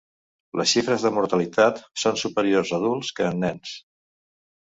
Les 0.59 0.71
xifres 0.75 1.03
de 1.07 1.09
mortalitat 1.17 1.83
són 2.05 2.17
superiors 2.21 2.73
adults 2.79 3.13
que 3.19 3.27
en 3.35 3.39
nens. 3.47 3.77